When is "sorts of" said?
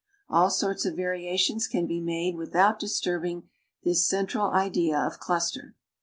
0.49-0.95